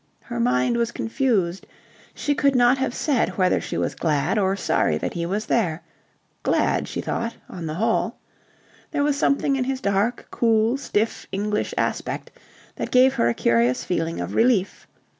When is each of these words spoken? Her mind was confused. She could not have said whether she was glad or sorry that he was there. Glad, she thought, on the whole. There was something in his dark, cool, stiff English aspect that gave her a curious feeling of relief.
Her 0.23 0.39
mind 0.39 0.77
was 0.77 0.91
confused. 0.91 1.67
She 2.15 2.33
could 2.33 2.55
not 2.55 2.79
have 2.79 2.95
said 2.95 3.37
whether 3.37 3.61
she 3.61 3.77
was 3.77 3.93
glad 3.93 4.39
or 4.39 4.55
sorry 4.55 4.97
that 4.97 5.13
he 5.13 5.27
was 5.27 5.45
there. 5.45 5.83
Glad, 6.41 6.87
she 6.87 7.01
thought, 7.01 7.35
on 7.47 7.67
the 7.67 7.75
whole. 7.75 8.15
There 8.89 9.03
was 9.03 9.15
something 9.15 9.55
in 9.57 9.65
his 9.65 9.79
dark, 9.79 10.27
cool, 10.31 10.75
stiff 10.79 11.27
English 11.31 11.75
aspect 11.77 12.31
that 12.77 12.89
gave 12.89 13.13
her 13.13 13.29
a 13.29 13.35
curious 13.35 13.83
feeling 13.83 14.19
of 14.19 14.33
relief. 14.33 14.87